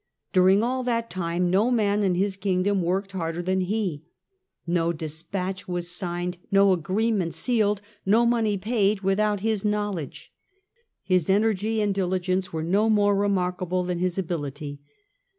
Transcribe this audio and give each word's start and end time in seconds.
During 0.33 0.63
all 0.63 0.81
that 0.85 1.11
time 1.11 1.51
no 1.51 1.69
man 1.69 2.01
in 2.01 2.15
his 2.15 2.35
kingdom 2.35 2.81
worked 2.81 3.11
harder 3.11 3.43
than 3.43 3.61
he. 3.61 4.03
No 4.65 4.91
despatch 4.91 5.67
was 5.67 5.91
signed, 5.91 6.39
no 6.49 6.71
agreement 6.73 7.35
sealed, 7.35 7.83
no 8.03 8.25
money 8.25 8.57
paid 8.57 9.01
without 9.01 9.41
his 9.41 9.63
knowledge. 9.63 10.33
His 11.03 11.29
energy 11.29 11.81
and 11.81 11.93
diligence 11.93 12.51
were 12.51 12.63
no 12.63 12.89
more 12.89 13.15
remarkable 13.15 13.83
than 13.83 13.99
his 13.99 14.17
ability. 14.17 14.81